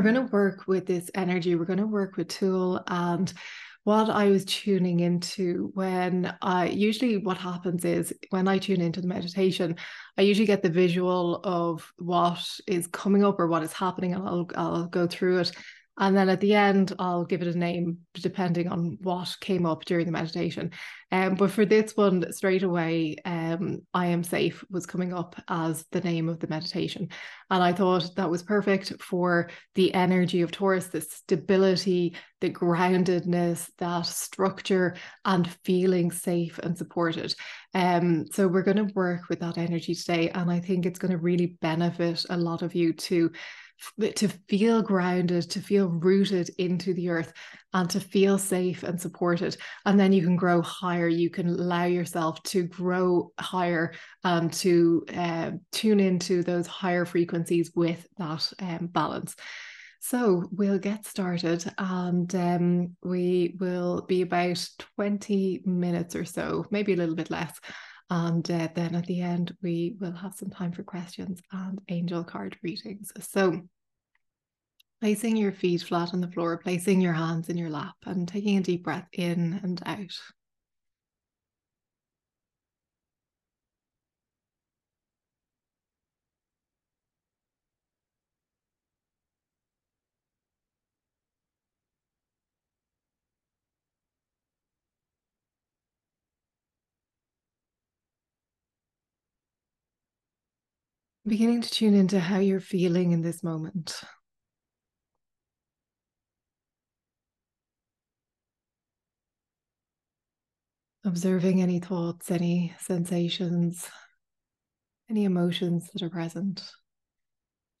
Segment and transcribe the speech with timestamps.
[0.00, 1.54] we're going to work with this energy.
[1.56, 3.30] We're going to work with Tual and
[3.84, 9.02] what I was tuning into when I usually what happens is when I tune into
[9.02, 9.76] the meditation,
[10.16, 14.26] I usually get the visual of what is coming up or what is happening, and
[14.26, 15.52] I'll I'll go through it.
[16.00, 19.84] And then at the end, I'll give it a name depending on what came up
[19.84, 20.72] during the meditation.
[21.12, 25.84] Um, but for this one, straight away, um, I am safe was coming up as
[25.92, 27.10] the name of the meditation.
[27.50, 33.68] And I thought that was perfect for the energy of Taurus, the stability, the groundedness,
[33.76, 34.96] that structure,
[35.26, 37.34] and feeling safe and supported.
[37.74, 40.30] Um, so we're going to work with that energy today.
[40.30, 43.30] And I think it's going to really benefit a lot of you to
[44.16, 47.32] to feel grounded, to feel rooted into the earth,
[47.72, 49.56] and to feel safe and supported.
[49.86, 51.08] And then you can grow higher.
[51.08, 53.92] You can allow yourself to grow higher,
[54.24, 59.36] and to uh, tune into those higher frequencies with that um, balance.
[60.02, 66.94] So we'll get started and um, we will be about 20 minutes or so, maybe
[66.94, 67.60] a little bit less.
[68.10, 72.24] And uh, then at the end, we will have some time for questions and angel
[72.24, 73.12] card readings.
[73.20, 73.62] So,
[75.00, 78.58] placing your feet flat on the floor, placing your hands in your lap, and taking
[78.58, 80.18] a deep breath in and out.
[101.26, 104.00] Beginning to tune into how you're feeling in this moment.
[111.04, 113.86] Observing any thoughts, any sensations,
[115.10, 116.62] any emotions that are present,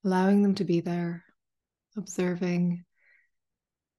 [0.04, 1.24] allowing them to be there,
[1.96, 2.84] observing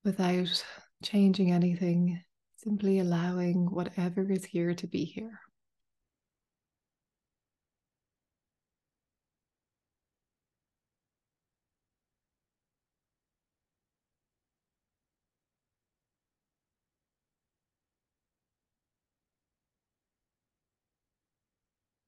[0.03, 0.63] without
[1.03, 2.22] changing anything,
[2.57, 5.40] simply allowing whatever is here to be here.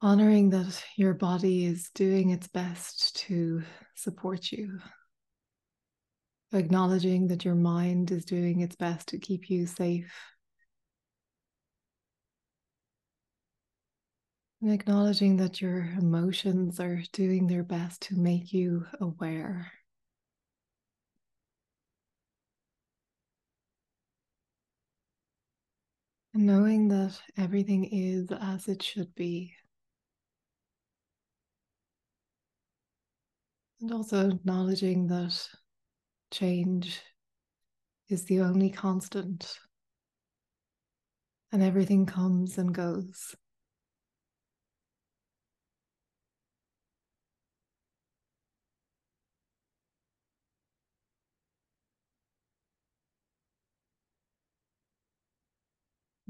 [0.03, 3.63] Honoring that your body is doing its best to
[3.95, 4.81] support you,
[6.51, 10.13] acknowledging that your mind is doing its best to keep you safe.
[14.61, 19.71] And acknowledging that your emotions are doing their best to make you aware.
[26.33, 29.53] And knowing that everything is as it should be.
[33.83, 35.37] And also acknowledging that
[36.31, 37.01] change
[38.07, 39.59] is the only constant
[41.51, 43.35] and everything comes and goes.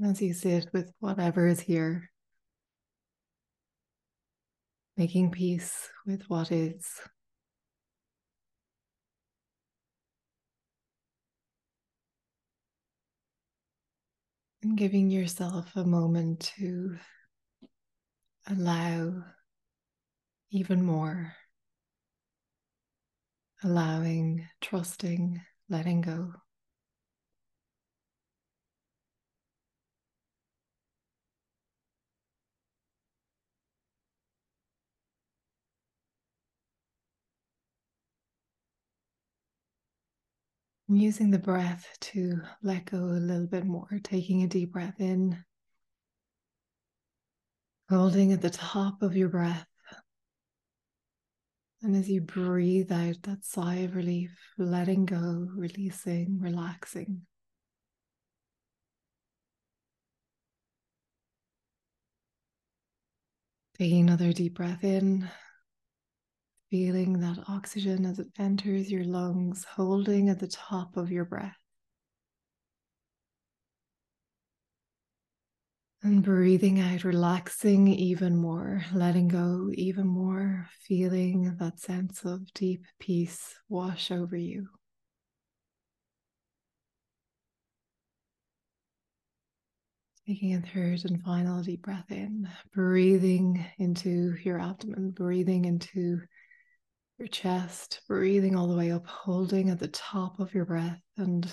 [0.04, 2.10] As you sit with whatever is here,
[4.96, 7.00] making peace with what is.
[14.64, 16.96] And giving yourself a moment to
[18.46, 19.22] allow
[20.50, 21.34] even more.
[23.62, 26.32] Allowing, trusting, letting go.
[40.88, 45.42] Using the breath to let go a little bit more, taking a deep breath in,
[47.88, 49.66] holding at the top of your breath.
[51.82, 57.22] And as you breathe out that sigh of relief, letting go, releasing, relaxing.
[63.78, 65.28] Taking another deep breath in,
[66.74, 71.54] feeling that oxygen as it enters your lungs, holding at the top of your breath.
[76.02, 82.84] And breathing out, relaxing even more, letting go even more, feeling that sense of deep
[82.98, 84.66] peace wash over you.
[90.26, 96.18] Taking a third and final deep breath in, breathing into your abdomen, breathing into
[97.18, 101.00] your chest, breathing all the way up, holding at the top of your breath.
[101.16, 101.50] And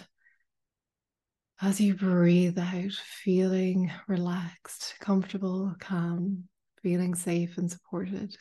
[1.62, 6.46] as you breathe out, feeling relaxed, comfortable, calm,
[6.82, 8.36] feeling safe and supported.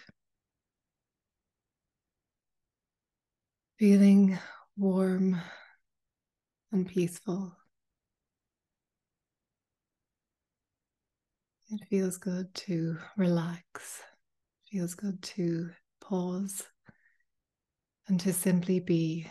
[3.78, 4.38] Feeling
[4.76, 5.40] warm
[6.72, 7.54] and peaceful.
[11.70, 14.00] It feels good to relax,
[14.70, 15.70] feels good to
[16.00, 16.64] pause
[18.10, 19.24] and to simply be.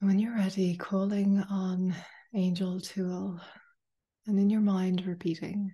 [0.00, 1.94] When you're ready, calling on
[2.34, 3.40] Angel Tual
[4.26, 5.72] and in your mind repeating,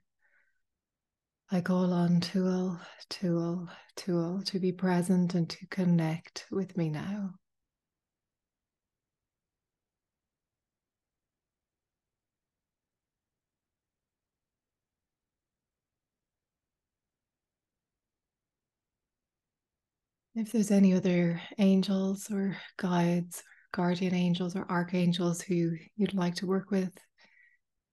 [1.51, 2.79] I call on Tual,
[3.11, 7.35] Tual, Tual to be present and to connect with me now.
[20.39, 23.43] If there's any other angels or guides, or
[23.73, 26.93] guardian angels or archangels who you'd like to work with,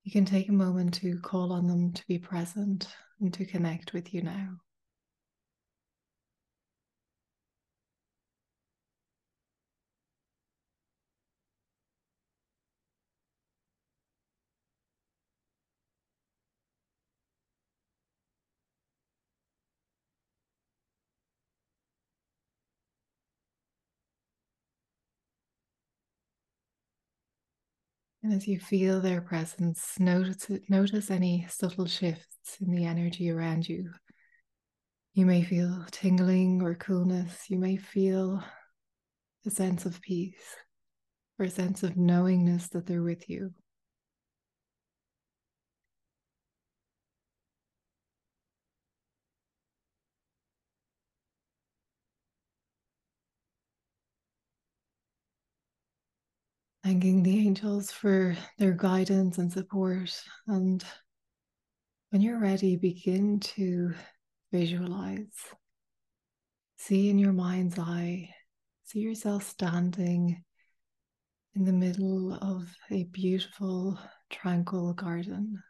[0.03, 2.88] you can take a moment to call on them to be present
[3.19, 4.57] and to connect with you now.
[28.25, 33.69] And as you feel their presence, notice notice any subtle shifts in the energy around
[33.69, 33.92] you.
[35.13, 37.51] You may feel tingling or coolness.
[37.51, 38.44] You may feel
[39.45, 40.56] a sense of peace
[41.38, 43.54] or a sense of knowingness that they're with you.
[56.85, 60.21] Thanking the angels for their guidance and support.
[60.45, 60.85] And
[62.11, 63.95] when you're ready, begin to
[64.51, 65.33] visualize.
[66.77, 68.29] See in your mind's eye,
[68.83, 70.43] see yourself standing
[71.55, 73.97] in the middle of a beautiful,
[74.29, 75.63] tranquil garden.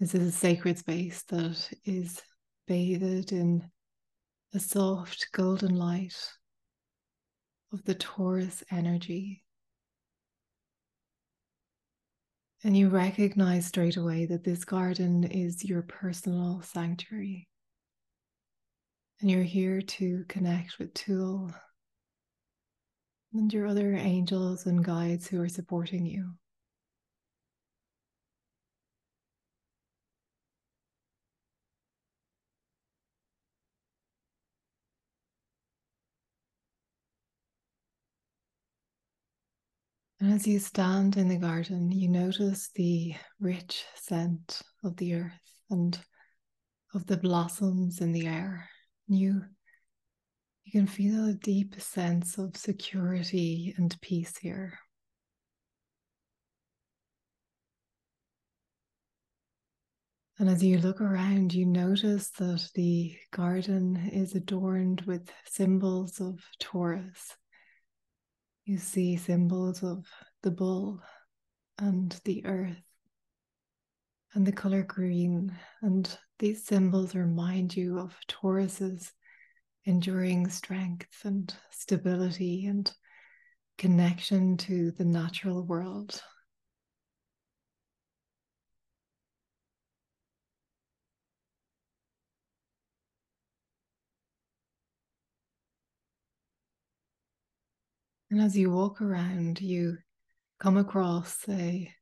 [0.00, 2.20] This is a sacred space that is
[2.66, 3.70] bathed in
[4.52, 6.16] a soft golden light
[7.76, 9.42] of the Taurus energy.
[12.64, 17.48] And you recognize straight away that this garden is your personal sanctuary.
[19.20, 21.54] And you're here to connect with Tual
[23.34, 26.32] and your other angels and guides who are supporting you.
[40.36, 45.32] As you stand in the garden, you notice the rich scent of the earth
[45.70, 45.98] and
[46.94, 48.68] of the blossoms in the air.
[49.08, 49.40] You,
[50.64, 54.78] you can feel a deep sense of security and peace here.
[60.38, 66.40] And as you look around, you notice that the garden is adorned with symbols of
[66.60, 67.34] Taurus
[68.66, 70.04] you see symbols of
[70.42, 71.00] the bull
[71.78, 72.82] and the earth
[74.34, 75.56] and the color green.
[75.82, 79.12] And these symbols remind you of Taurus's
[79.84, 82.92] enduring strength and stability and
[83.78, 86.22] connection to the natural world.
[98.30, 99.98] And as you walk around, you
[100.58, 101.92] come across a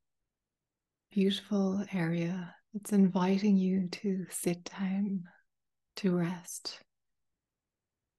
[1.11, 5.25] beautiful area that's inviting you to sit down,
[5.97, 6.81] to rest.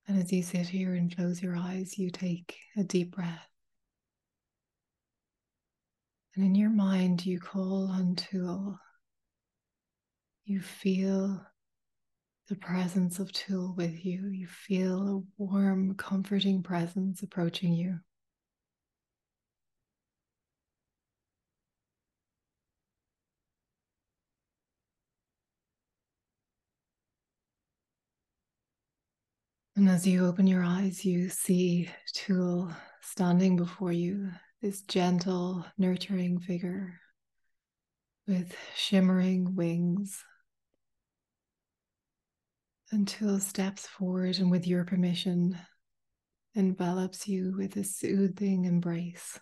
[0.07, 3.47] And as you sit here and close your eyes, you take a deep breath.
[6.35, 8.77] And in your mind, you call on Tual.
[10.43, 11.41] You feel
[12.49, 14.27] the presence of Tual with you.
[14.27, 17.99] You feel a warm, comforting presence approaching you.
[29.75, 36.39] And as you open your eyes, you see Tual standing before you, this gentle, nurturing
[36.39, 36.99] figure.
[38.27, 40.23] with shimmering wings.
[42.93, 45.57] Tual steps forward and with your permission
[46.55, 49.37] envelops you with a soothing embrace.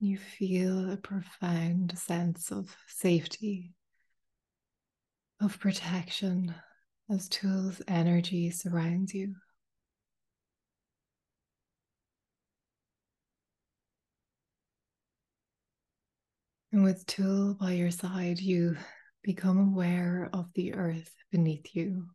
[0.00, 3.74] You feel a profound sense of safety,
[5.40, 6.54] of protection
[7.10, 9.34] as Tual's energy surrounds you.
[16.70, 18.76] And with Tual by your side, you
[19.24, 22.06] become aware of the earth beneath you.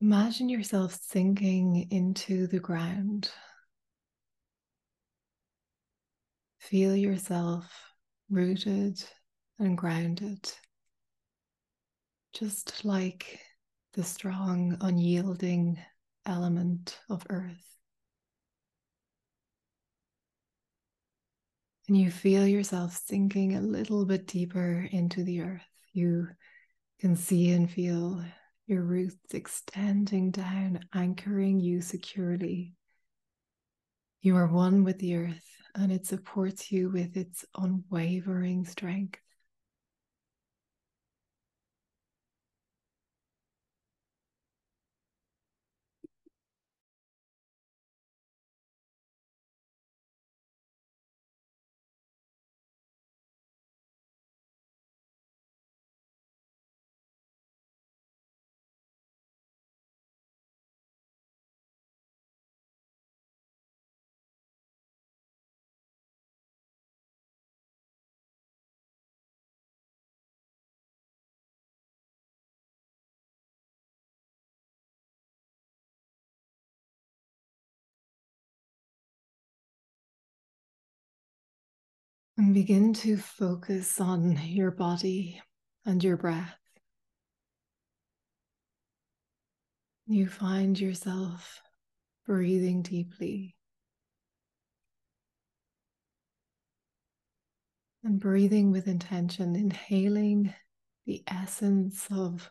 [0.00, 3.30] Imagine yourself sinking into the ground.
[6.70, 7.70] Feel yourself
[8.30, 9.04] rooted
[9.58, 10.50] and grounded,
[12.32, 13.38] just like
[13.92, 15.78] the strong, unyielding
[16.24, 17.76] element of earth.
[21.86, 25.68] And you feel yourself sinking a little bit deeper into the earth.
[25.92, 26.28] You
[26.98, 28.24] can see and feel
[28.66, 32.74] your roots extending down, anchoring you securely.
[34.24, 39.20] You are one with the earth, and it supports you with its unwavering strength.
[82.44, 85.40] And begin to focus on your body
[85.86, 86.58] and your breath.
[90.06, 91.62] You find yourself
[92.26, 93.56] breathing deeply
[98.04, 100.52] and breathing with intention, inhaling
[101.06, 102.50] the essence of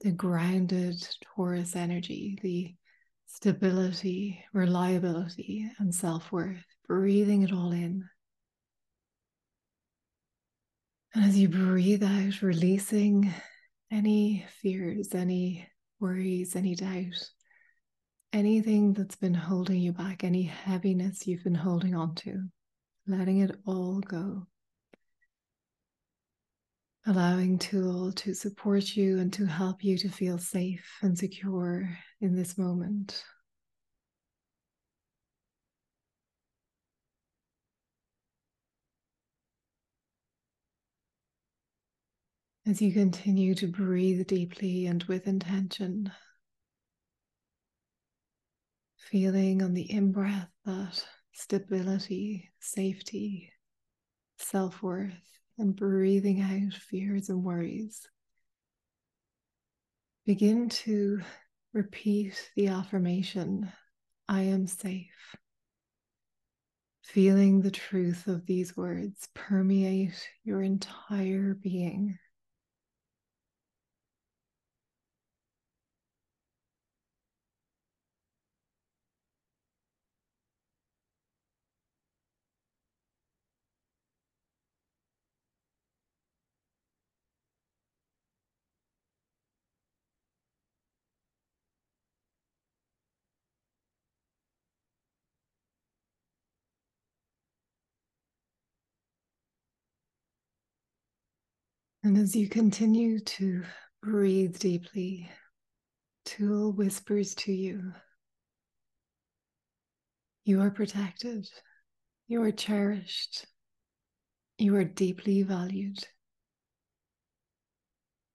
[0.00, 2.74] the grounded Taurus energy, the
[3.26, 8.08] stability, reliability, and self worth, breathing it all in.
[11.14, 13.32] And as you breathe out, releasing
[13.90, 15.68] any fears, any
[16.00, 17.28] worries, any doubt,
[18.32, 22.44] anything that's been holding you back, any heaviness you've been holding on to,
[23.06, 24.46] letting it all go.
[27.04, 31.90] Allowing Tual to support you and to help you to feel safe and secure
[32.22, 33.22] in this moment.
[42.64, 46.12] As you continue to breathe deeply and with intention,
[48.96, 53.52] feeling on the in breath that stability, safety,
[54.38, 55.12] self worth,
[55.58, 58.08] and breathing out fears and worries.
[60.24, 61.20] Begin to
[61.72, 63.72] repeat the affirmation
[64.28, 65.34] I am safe.
[67.02, 72.18] Feeling the truth of these words permeate your entire being.
[102.04, 103.62] And as you continue to
[104.02, 105.30] breathe deeply,
[106.24, 107.92] Tual whispers to you
[110.44, 111.48] You are protected,
[112.26, 113.46] you are cherished,
[114.58, 116.04] you are deeply valued.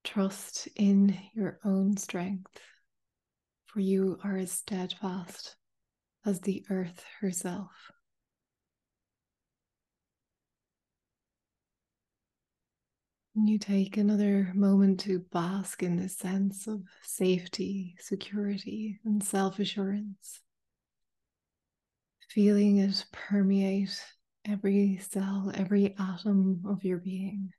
[0.06, 2.58] Trust in your own strength,
[3.66, 5.58] for you are as steadfast
[6.26, 7.92] as the earth herself.
[13.40, 20.42] You take another moment to bask in this sense of safety, security, and self assurance.
[22.30, 24.04] Feeling it permeate
[24.44, 27.52] every cell, every atom of your being.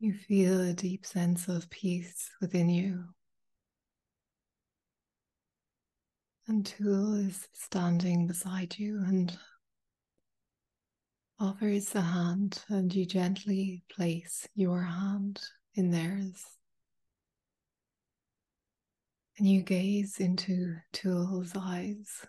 [0.00, 3.04] You feel a deep sense of peace within you.
[6.46, 9.36] And Tual is standing beside you and
[11.40, 15.40] offers a hand, and you gently place your hand
[15.74, 16.44] in theirs.
[19.36, 22.24] And you gaze into Tual's eyes.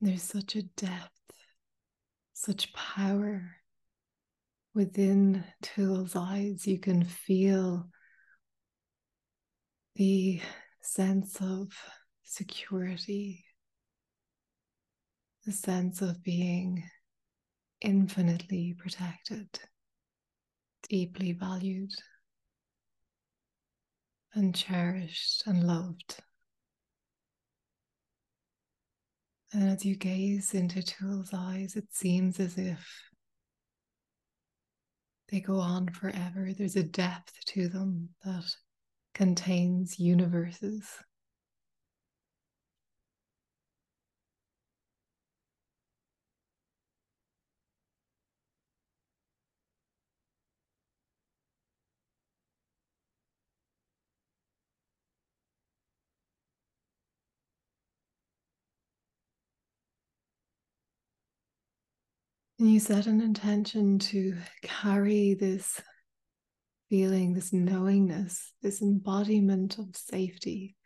[0.00, 1.32] There's such a depth,
[2.32, 3.58] such power
[4.74, 6.66] within Tual's eyes.
[6.66, 7.88] You can feel
[9.96, 10.40] the
[10.82, 11.68] sense of
[12.24, 13.44] security,
[15.44, 16.84] the sense of being
[17.80, 19.48] infinitely protected,
[20.88, 21.92] deeply valued,
[24.34, 26.18] and cherished and loved.
[29.52, 32.86] And as you gaze into Tual's eyes, it seems as if
[35.30, 36.50] they go on forever.
[36.56, 38.44] There's a depth to them that
[39.14, 40.86] contains universes.
[62.58, 65.80] And you set an intention to carry this
[66.90, 70.76] feeling, this knowingness, this embodiment of safety,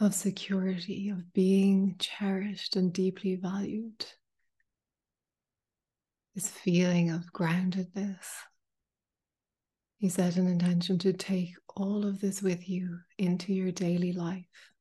[0.00, 4.04] of security, of being cherished and deeply valued.
[6.34, 8.26] This feeling of groundedness.
[10.00, 14.73] You set an intention to take all of this with you into your daily life.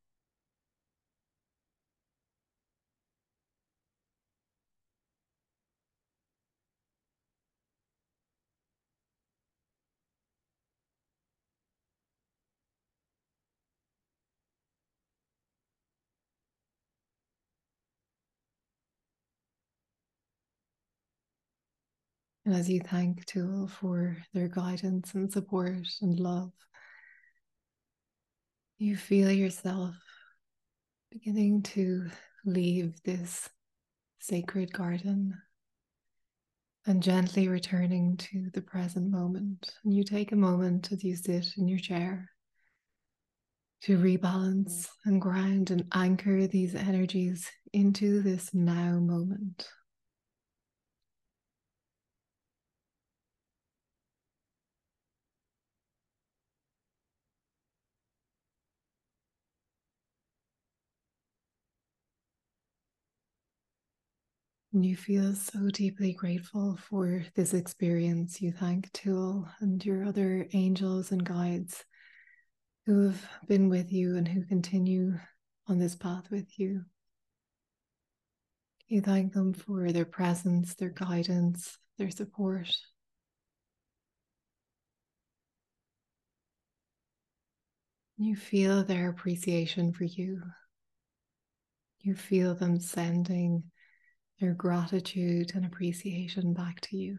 [22.46, 26.52] And as you thank Tual for their guidance and support and love,
[28.78, 29.96] you feel yourself
[31.10, 32.10] beginning to
[32.46, 33.50] leave this
[34.20, 35.34] sacred garden
[36.86, 39.74] and gently returning to the present moment.
[39.86, 42.30] And you take a moment as you sit in your chair
[43.84, 49.68] to rebalance and ground and anchor these energies into this now moment.
[64.74, 68.42] And you feel so deeply grateful for this experience.
[68.42, 71.86] You thank Tual and your other angels and guides
[72.88, 75.14] who have been with you and who continue
[75.68, 76.86] on this path with you.
[78.88, 82.76] You thank them for their presence, their guidance, their support.
[88.18, 90.42] You feel their appreciation for you.
[92.02, 93.66] You feel them sending
[94.44, 97.18] their gratitude and appreciation back to you.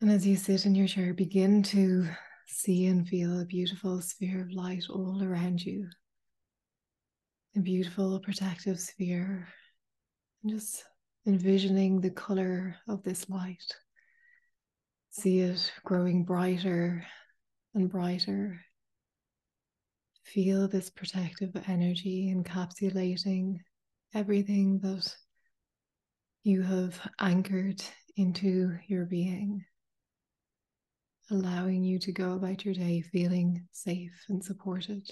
[0.00, 2.06] And as you sit in your chair, begin to
[2.46, 5.88] see and feel a beautiful sphere of light all around you
[7.54, 9.46] a beautiful protective sphere
[10.42, 10.84] and just
[11.26, 13.76] envisioning the color of this light.
[15.10, 17.04] See it growing brighter
[17.74, 18.60] and brighter.
[20.24, 23.58] Feel this protective energy encapsulating
[24.14, 25.14] everything that
[26.42, 27.82] you have anchored
[28.16, 29.64] into your being,
[31.30, 35.08] allowing you to go about your day feeling safe and supported.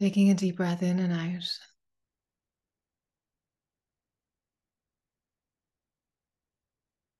[0.00, 1.44] Taking a deep breath in and out.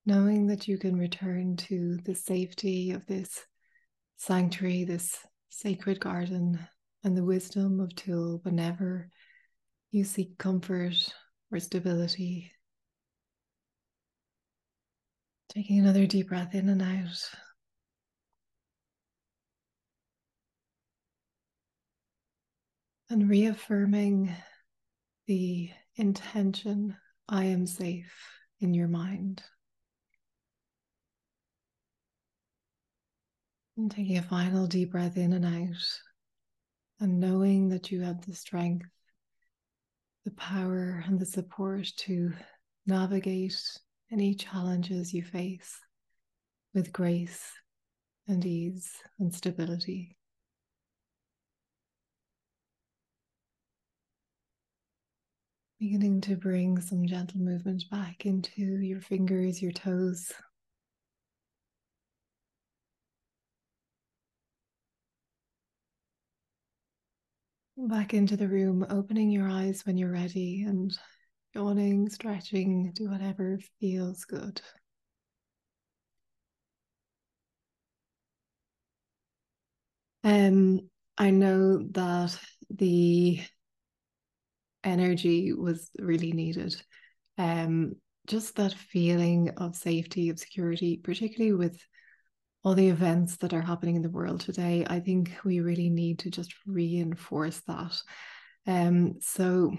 [0.07, 3.45] Knowing that you can return to the safety of this
[4.17, 5.19] sanctuary, this
[5.51, 6.59] sacred garden,
[7.05, 9.11] and the wisdom of Tual whenever
[9.91, 10.95] you seek comfort
[11.53, 12.51] or stability.
[15.51, 17.31] Taking another deep breath in and out.
[23.11, 24.33] And reaffirming
[25.27, 26.97] the intention
[27.29, 28.15] I am safe
[28.61, 29.43] in your mind.
[33.77, 36.01] And taking a final deep breath in and out,
[37.01, 38.87] and knowing that you have the strength,
[40.25, 42.33] the power, and the support to
[42.87, 43.61] navigate
[44.13, 45.81] any challenges you face
[46.75, 47.51] with grace
[48.29, 50.17] and ease and stability.
[55.81, 60.31] Beginning to bring some gentle movement back into your fingers, your toes.
[67.79, 70.95] Back into the room, opening your eyes when you're ready and
[71.55, 74.61] yawning, stretching, do whatever feels good.
[80.25, 82.39] Um, I know that
[82.69, 83.41] the
[84.85, 86.81] energy was really needed.
[87.39, 91.81] Um, just that feeling of safety, of security, particularly with
[92.63, 96.21] all the events that are happening in the world today, I think we really need
[96.21, 97.97] to just reinforce that.
[98.67, 99.73] Um, so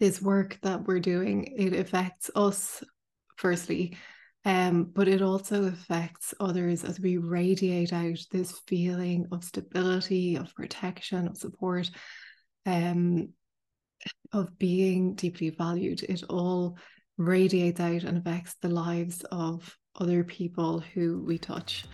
[0.00, 2.82] this work that we're doing, it affects us
[3.36, 3.96] firstly,
[4.44, 10.52] um, but it also affects others as we radiate out this feeling of stability, of
[10.54, 11.90] protection, of support.
[12.66, 13.28] Um,
[14.32, 16.76] of being deeply valued, it all
[17.18, 21.84] radiates out and affects the lives of other people who we touch.